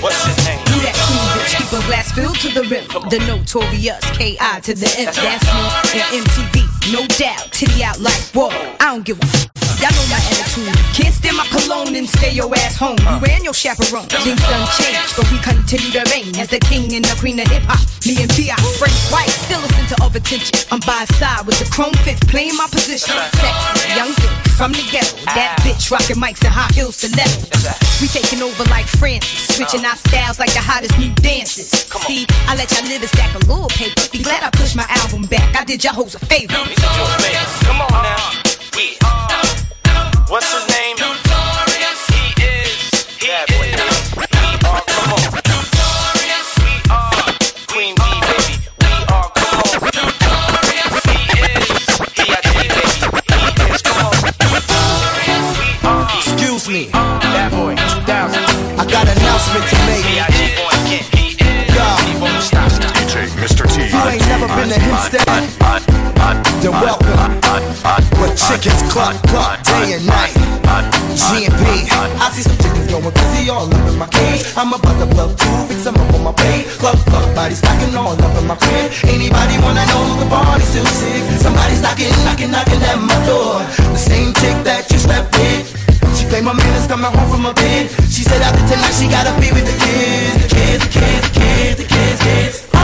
[0.00, 0.64] What's his name?
[0.66, 2.86] Do that cool bitch, keep a glass filled to the rim.
[3.10, 4.60] The notorious K.I.
[4.60, 5.06] to the M.
[5.06, 5.44] That's
[5.92, 7.52] me and MTV, no doubt.
[7.52, 8.48] Titty out like whoa.
[8.80, 9.59] I don't give a f.
[9.80, 10.68] Y'all know my attitude.
[10.92, 13.00] Can't stand my cologne and stay your ass home.
[13.00, 14.04] You and your chaperone.
[14.12, 17.48] Things done changed, but we continue to reign as the king and the queen of
[17.48, 17.80] hip hop.
[18.04, 18.60] Me and B.I.
[18.76, 20.52] Frank White still listen to of attention.
[20.68, 23.16] I'm by side with the chrome fifth playing my position.
[23.40, 25.16] Sexy, young thing from the ghetto.
[25.32, 27.64] That bitch rocking mics and high heels stilettos.
[28.04, 31.72] We taking over like Francis, switching our styles like the hottest new dances.
[32.04, 33.96] See, I let y'all live and stack a little paper.
[34.12, 35.56] Be glad I pushed my album back.
[35.56, 36.52] I did y'all hoes a favor.
[36.52, 38.50] Come on now.
[39.04, 39.69] Are.
[40.30, 40.94] What's his name?
[40.96, 42.06] He is.
[42.06, 43.50] He is.
[43.50, 43.74] We
[44.62, 44.78] are.
[44.86, 45.18] Come on.
[45.34, 46.54] Notorious.
[46.62, 47.34] We are.
[47.66, 48.62] Queen bee, baby.
[48.78, 49.26] We are.
[49.34, 49.74] Come on.
[51.10, 51.66] He is.
[52.14, 52.94] He a G, baby.
[53.34, 53.82] He is.
[53.82, 54.14] Come on.
[56.14, 56.94] Excuse me.
[56.94, 58.38] Bad boy, 2000.
[58.78, 60.06] I got an announcement to make.
[62.94, 63.66] DJ Mr.
[63.66, 63.82] T.
[63.82, 65.26] If you ain't never been to Hempstead,
[66.62, 67.29] then welcome.
[68.36, 70.34] Chickens cluck cluck day and night.
[71.18, 71.90] GMP.
[71.90, 74.46] I see some chickens going crazy all up in my cage.
[74.56, 76.62] I'm about to blow two weeks, I'm up on my pay.
[76.78, 78.92] Cluck cluck, body stacking all up in my crib.
[79.10, 81.22] Anybody wanna know the party's still sick?
[81.42, 83.58] Somebody's knocking, knocking, knocking at my door.
[83.94, 85.66] The same chick that you slept with.
[86.16, 87.90] She claimed my man is coming home from a bed.
[88.10, 91.32] She said after tonight she gotta be with the kids, the kids, the kids, the
[91.34, 92.79] kids, the kids, kids.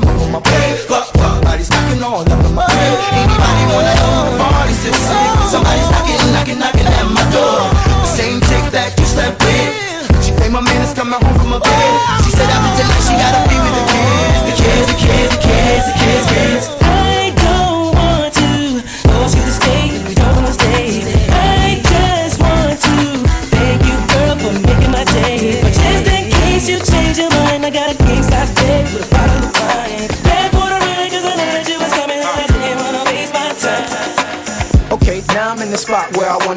[0.00, 0.27] Two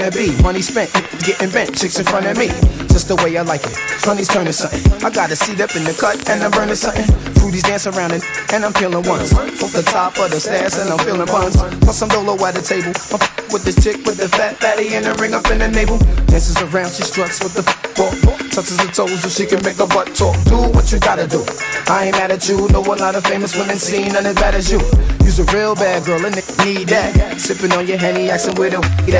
[0.01, 0.41] wanna be.
[0.41, 0.91] Money spent,
[1.25, 2.47] getting bent, chicks in front of me.
[2.89, 3.75] Just the way I like it.
[4.01, 4.81] Honey's turning something.
[5.03, 7.05] I got a seat up in the cut and I'm burning something.
[7.37, 8.23] Fruities dance around it,
[8.53, 9.33] and I'm feeling ones.
[9.33, 11.57] Off the top of the stairs and I'm feeling buns.
[11.81, 12.93] Plus some dolo at the table.
[13.13, 13.21] I'm
[13.53, 15.97] with this chick with the fat fatty and the ring up in the navel.
[16.27, 17.63] Dances around, she struts with the
[17.95, 18.40] ball.
[18.51, 20.35] Touches her toes so she can make her butt talk.
[20.43, 21.39] Do what you gotta do.
[21.87, 22.67] I ain't mad at you.
[22.67, 24.79] Know a lot of famous women seen none as bad as you.
[25.23, 27.39] You's a real bad girl and they need that.
[27.39, 29.15] Sipping on your henny, asking where the weed.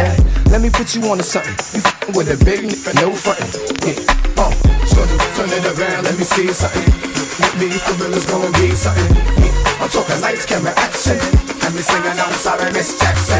[0.52, 1.56] Let me put you on to something.
[1.72, 3.48] You f- with a big nigga, no frontin'.
[3.88, 4.04] Yeah.
[4.36, 4.54] Uh, oh,
[4.84, 6.92] shorty, turn it around, let me see something.
[7.40, 9.16] With me, for real, it's gonna be something.
[9.40, 9.80] Yeah.
[9.80, 11.16] I'm talking lights, camera, action.
[11.64, 13.40] Let me sing and I'm sorry, Miss Jackson.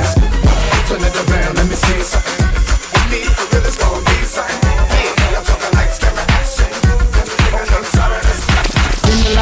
[0.88, 2.48] Turn it around, let me see something.
[2.96, 4.81] With me, for real, it's gonna be something.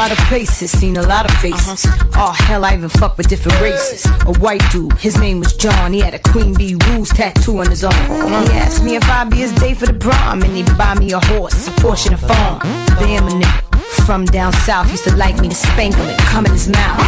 [0.00, 1.84] Lot of places, seen a lot of faces.
[1.84, 2.30] Uh-huh.
[2.30, 4.06] Oh hell, I even fucked with different races.
[4.24, 5.92] A white dude, his name was John.
[5.92, 7.94] He had a Queen Bee Rules tattoo on his arm.
[7.94, 8.46] Uh-huh.
[8.46, 11.12] He asked me if I'd be his day for the prom, and he'd buy me
[11.12, 12.60] a horse, a and a farm.
[12.98, 13.69] Damn a nigga.
[14.10, 16.98] From down south, used to like me to spank him and come in his mouth.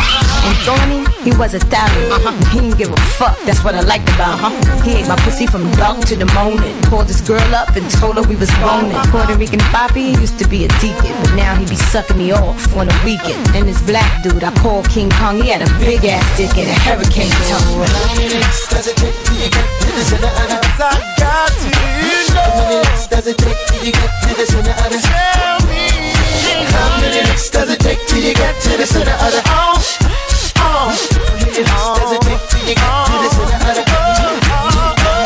[0.46, 2.12] And Thorny, he was a stallion.
[2.14, 2.30] Uh-huh.
[2.54, 4.54] He didn't give a fuck, that's what I liked about him.
[4.54, 4.86] Uh-huh.
[4.86, 6.78] He ate my pussy from dark to the morning.
[6.86, 8.94] Called this girl up and told her we was boning.
[9.10, 12.70] Puerto Rican Poppy used to be a deacon, but now he be sucking me off
[12.78, 13.50] on a weekend.
[13.50, 16.70] And this black dude I call King Kong, he had a big ass dick and
[16.70, 17.82] a hurricane tongue.
[18.70, 22.78] Does it take till you get to the center of the I got to know.
[22.86, 26.21] How does it take till you get to the center of the Tell me.
[26.72, 27.20] How many
[27.50, 29.42] does it take till you get to the center the.
[30.56, 30.88] How
[31.34, 33.84] many does it take till you get to the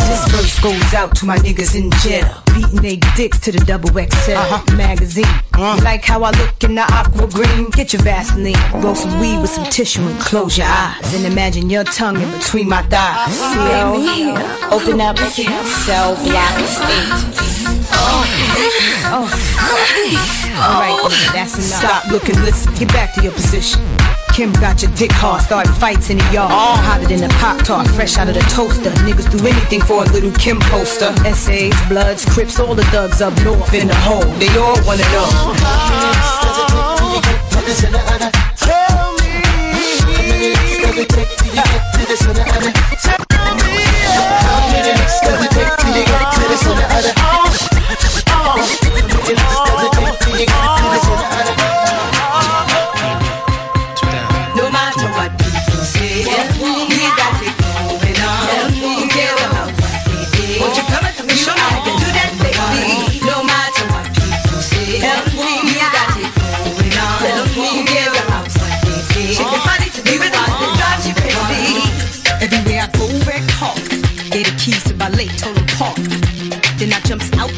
[0.09, 2.45] This verse goes out to my niggas in jail.
[2.57, 4.76] Beating they dicks to the double XL uh-huh.
[4.76, 5.24] magazine.
[5.26, 5.76] Uh-huh.
[5.76, 7.68] You like how I look in the aqua green?
[7.70, 11.12] Get your Vaseline, roll some weed with some tissue and close your eyes.
[11.12, 13.36] And imagine your tongue in between my thighs.
[13.36, 14.30] See
[14.72, 16.57] Open up, cell block
[16.88, 17.57] eight.
[17.92, 18.24] Oh.
[19.12, 19.46] oh.
[20.57, 21.84] Alright, nigga, that's enough.
[21.84, 23.82] Stop looking, listen, get back to your position.
[24.36, 26.52] Kim got your dick hard, start fights in the yard.
[26.52, 26.76] Oh.
[26.84, 28.90] Hotter than a pop tart, fresh out of the toaster.
[29.00, 31.09] Niggas do anything for a little Kim poster.
[31.24, 34.24] Essays, Bloods, Crips, all the thugs up north in the hole.
[34.38, 35.26] They all wanna know.
[38.57, 39.42] Tell me.
[39.42, 42.76] How many licks does it take till you get to the center the Tell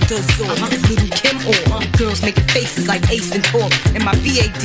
[0.09, 0.57] the door,
[0.89, 3.69] little Kim or girls making faces like Ace and Tor.
[3.95, 4.65] And my BAD,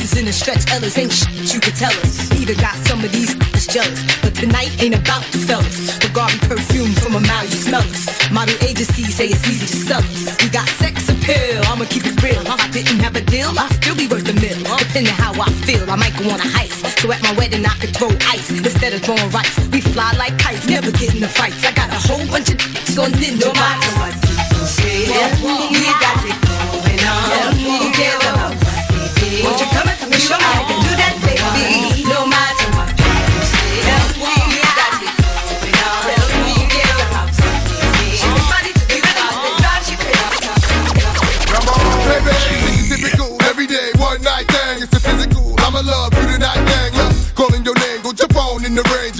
[0.00, 0.70] is in the stretch.
[0.72, 2.30] Ellis ain't shit you could tell us.
[2.32, 4.00] Either got some of these is jealous.
[4.20, 5.96] But tonight ain't about the fellas.
[5.98, 8.30] Bugatti perfume from a mile, you smell us.
[8.30, 10.36] Model agencies say it's easy to sell us.
[10.42, 12.42] We got sex appeal, I'ma keep it real.
[12.46, 14.76] I didn't have a deal, I'd still be worth a mill.
[14.78, 16.84] Depending how I feel, I might go on a heist.
[17.00, 19.56] So at my wedding, I could throw ice instead of throwing rice.
[19.70, 21.64] We fly like kites, never get in the fights.
[21.64, 23.48] I got a whole bunch of dicks on Nintendo.
[23.48, 25.08] No matter what people say,
[25.40, 27.54] we got it going on.
[27.56, 28.76] Who cares about what
[29.20, 29.42] they?
[29.44, 31.97] Won't you come and show me how to do that, baby?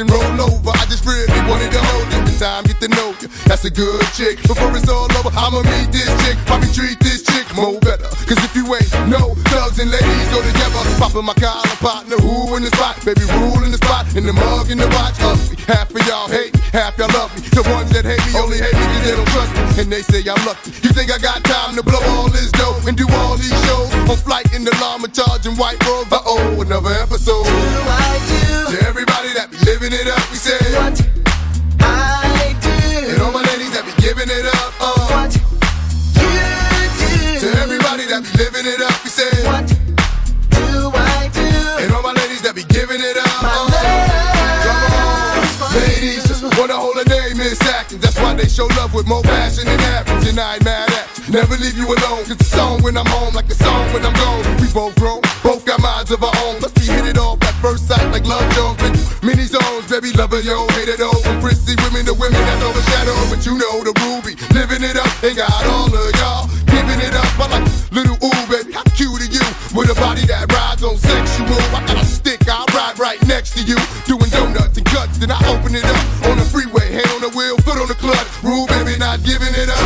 [0.00, 0.70] And roll over.
[0.70, 2.22] I just really wanted to hold you.
[2.38, 3.26] Time get to know you.
[3.50, 4.38] That's a good chick.
[4.46, 6.38] Before it's all over, I'ma meet this chick.
[6.46, 8.06] Probably treat this chick more better.
[8.30, 10.78] Cause if you ain't no thugs and ladies go together.
[11.02, 12.94] Popping my collar partner, who in the spot?
[13.02, 14.06] Baby, rule in the spot.
[14.14, 15.18] In the mug, in the watch.
[15.18, 15.58] Ugly.
[15.66, 17.42] Half of y'all hate me, half y'all love me.
[17.50, 19.82] The ones that hate me only hate me cause they don't trust me.
[19.82, 20.78] And they say I'm lucky.
[20.86, 23.90] You think I got time to blow all this dough and do all these shows?
[24.06, 26.12] On flight in the llama charging white robes.
[26.14, 27.42] Uh oh, another episode.
[27.42, 28.37] To everybody
[38.18, 39.62] that be living it up, we say what
[40.50, 41.46] do I do?
[41.78, 43.30] And all my ladies that be giving it up.
[43.42, 44.18] My uh,
[45.78, 48.02] Ladies just wanna hold a name in seconds.
[48.02, 50.26] That's why they show love with more passion than average.
[50.26, 51.30] And I ain't mad at you.
[51.32, 52.26] Never leave you alone.
[52.26, 54.42] Cause the song when I'm home, like the song when I'm gone.
[54.58, 56.58] We both grown, both got minds of our own.
[56.58, 58.82] Let's be hit it off at first sight like love Jones.
[59.22, 61.14] Many zones, baby, lover, yo, hate it all.
[61.22, 63.30] From prissy women to women that's overshadowed.
[63.30, 65.10] But you know the ruby, living it up.
[65.22, 66.17] Ain't got all of
[69.78, 71.54] With a body that rides on sexual.
[71.70, 73.78] I got a stick, I'll ride right next to you.
[74.10, 76.90] Doing donuts and cuts, then I open it up on the freeway.
[76.90, 78.26] Hand on the wheel, foot on the clutch.
[78.42, 79.77] Rule, baby, not giving it up.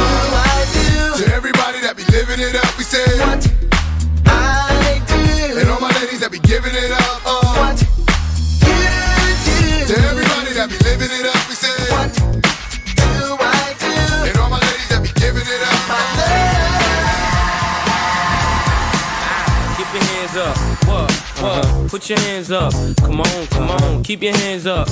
[21.92, 22.72] Put your hands up.
[23.02, 24.02] Come on, come on.
[24.02, 24.88] Keep your hands up.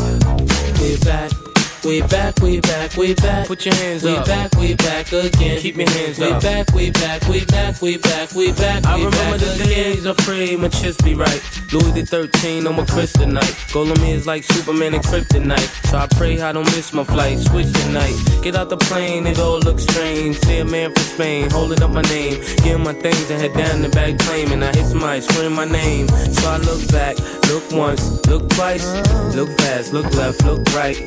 [0.76, 1.59] Get back.
[1.84, 3.46] We back, we back, we back.
[3.46, 4.26] Put your hands we up.
[4.26, 5.58] We back, we back again.
[5.58, 6.42] Keep your hands we up.
[6.42, 8.86] We back, we back, we back, we back, we back.
[8.86, 9.68] I we remember back the again.
[9.68, 11.42] days I pray my chest be right.
[11.72, 13.72] Louis the 13 on my kryptonite.
[13.72, 15.88] Goal on me is like Superman and kryptonite.
[15.88, 17.38] So I pray I don't miss my flight.
[17.38, 18.14] Switch tonight.
[18.42, 20.38] Get out the plane, it all looks strange.
[20.40, 22.40] See a man from Spain holding up my name.
[22.62, 24.10] Getting my things and head down the back.
[24.30, 26.08] And I hit somebody screaming my name.
[26.08, 27.18] So I look back,
[27.48, 28.86] look once, look twice.
[29.34, 30.98] Look fast, look left, look right.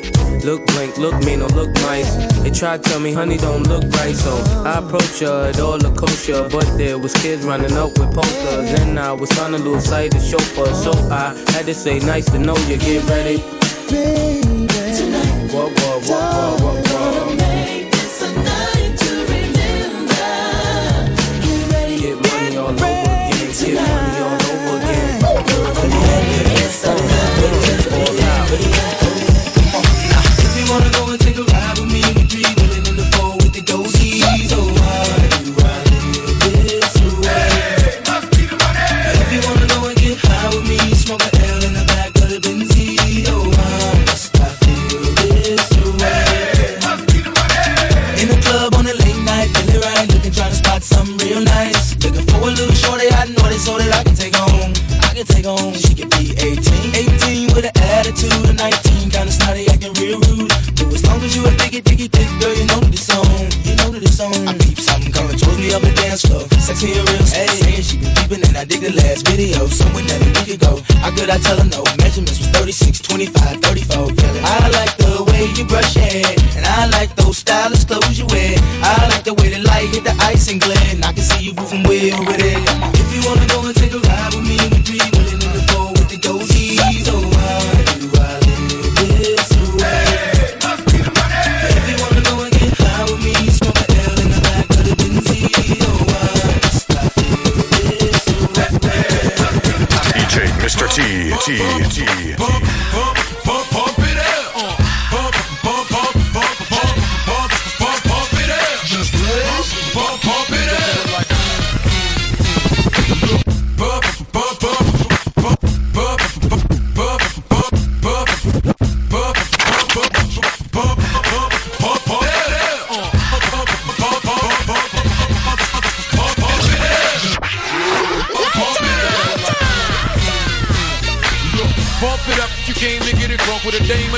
[0.44, 2.14] Look blink, look mean, or look nice.
[2.42, 4.14] They tried to tell me, honey, don't look right.
[4.14, 4.32] So
[4.64, 6.48] I approach her, it all look kosher.
[6.48, 8.80] But there was kids running up with posters.
[8.80, 10.72] And I was trying to lose sight of chauffeur.
[10.74, 13.38] So I had to say, nice to know you, get ready.
[13.88, 17.34] Tonight, Whoa, whoa, whoa, whoa, whoa, whoa.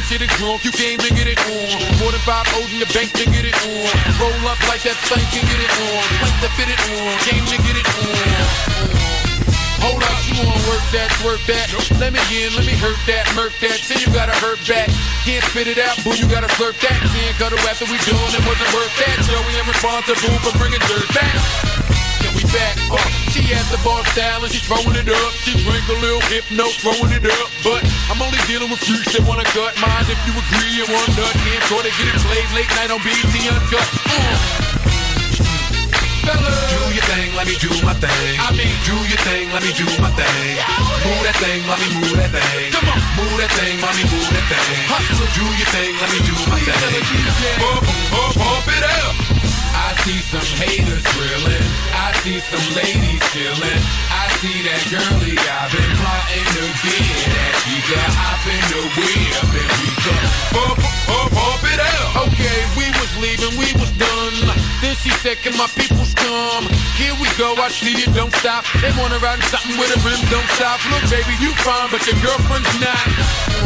[0.06, 1.74] Shit it drunk, you came to get it on.
[1.98, 3.90] More than five O's in the bank to get it on.
[4.22, 6.02] Roll up like that thing can get it on.
[6.22, 8.86] Like to fit it on, came to get it on.
[9.82, 11.66] Hold up, you wanna work that, work that.
[11.98, 13.82] Let me in, let me hurt that, murk that.
[13.82, 14.86] Say you gotta hurt back.
[15.26, 16.98] Can't spit it out, boo, you gotta flirt that.
[17.10, 19.18] Can't cut it after we done, it wasn't worth that.
[19.26, 21.34] We ain't responsible for bringing dirt back.
[22.22, 23.15] Can we back up?
[23.46, 25.30] She has the bar style and she throwing it up.
[25.46, 27.46] She drink a little hypno, throwing it up.
[27.62, 30.02] But I'm only dealing with freaks that wanna cut mine.
[30.10, 32.98] If you agree and want nut, can't try to get it played late night on
[33.06, 33.86] BT Uncut.
[34.10, 34.66] Uh.
[36.26, 36.58] Fellas.
[36.74, 38.34] Do your thing, let me do my thing.
[38.42, 40.58] I mean, do your thing, let me do my thing.
[41.06, 42.74] Move that thing, mommy, move that thing.
[42.74, 44.90] Come on, move that thing, mommy, move that thing.
[44.90, 46.98] Hustle, do your thing, let me do my thing.
[47.62, 49.45] Pump, pump, pump it up.
[49.86, 51.66] I see some haters drilling.
[51.94, 53.82] I see some ladies chilling.
[54.10, 57.54] I see that girlie I've been plotting to get.
[57.62, 60.14] She got hop in the whip and we go
[60.58, 62.26] pump, pump, pump it up.
[62.26, 64.50] Okay, we was leaving, we was done.
[64.82, 66.66] Then she said, Can my peoples come?
[66.98, 68.66] Here we go, I see you don't stop.
[68.82, 70.82] They wanna ride in something with a rim, don't stop.
[70.90, 73.65] Look, baby, you fine, but your girlfriend's not.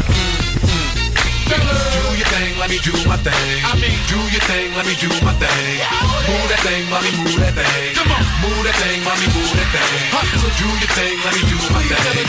[1.51, 3.59] Do your thing, let me do my thing.
[3.67, 5.83] I mean, do your thing, let me do my thing.
[5.83, 7.91] Oh, move that thing, mommy, move that thing.
[7.91, 10.07] Come on, move that thing, mommy, move that thing.
[10.15, 12.23] Hustle, do your thing, let me do my thing.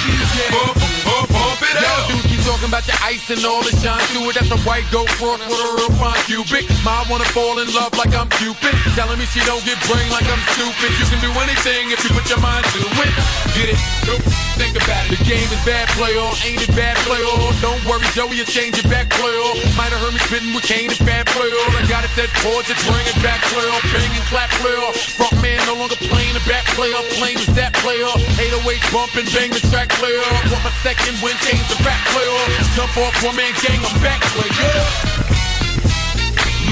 [0.50, 0.74] Pump,
[1.06, 2.10] pump, pump it up.
[2.10, 4.34] Dudes keep talking about your ice and all the shine to it.
[4.34, 6.66] That's a white gold cross with a real fine cubic.
[6.82, 8.74] Ma wanna fall in love like I'm Cupid.
[8.98, 10.90] Telling me she don't get brain like I'm stupid.
[10.98, 13.12] You can do anything if you put your mind to win.
[13.54, 13.78] Get it?
[14.02, 14.26] Nope.
[14.58, 15.14] Think about it.
[15.14, 17.22] The game is bad player, ain't it bad player?
[17.62, 19.48] Don't worry, Joey, you change it back player.
[19.76, 21.52] Might have heard me spitting with Kane, it's bad player.
[21.76, 23.72] I got it, that pause, just bring it back player.
[23.92, 24.84] Bang and clap player.
[25.18, 26.96] Front man no longer playing the back player.
[27.18, 28.08] Playing is that player.
[28.38, 30.22] 808 bumping, bang the track player.
[30.48, 32.36] Want my second win, change the back player.
[32.76, 35.22] Jump off one man gang, I'm back player.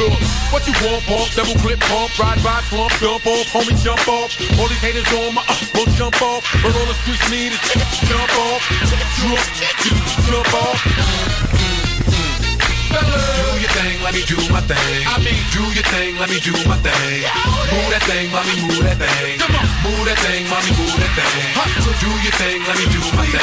[0.01, 0.17] Look,
[0.49, 4.33] what you want, pump, double clip, pump, ride by, slump, dump off, homie, jump off.
[4.59, 6.41] All these haters on my, uh, won't jump off.
[6.63, 7.61] But all the streets need is
[8.09, 9.45] jump off, jump,
[10.25, 11.50] jump off.
[12.91, 12.99] Do
[13.63, 15.07] your thing, let me do my thing.
[15.07, 17.23] I mean, do your thing, let me do my thing.
[17.71, 19.39] Move that thing, mommy, move that thing.
[19.87, 21.55] Move that thing, mommy, move that thing.
[22.03, 23.39] Do your thing, let me do my thing.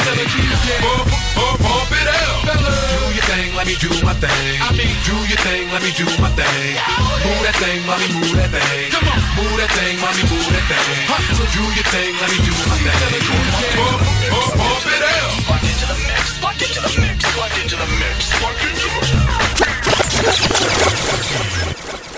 [0.84, 2.44] Pump, pump, pump it up.
[2.44, 4.60] Do your thing, let me do my thing.
[4.60, 6.76] I mean, do your thing, let me do my thing.
[7.24, 8.92] Move that thing, mommy, move that thing.
[9.32, 11.08] Move that thing, mommy, move that thing.
[11.56, 13.24] Do your thing, let me do my thing.
[13.80, 14.88] Pump, pump,
[17.38, 18.34] Plug into the mix.
[18.40, 19.00] Plug into the
[22.02, 22.17] mix.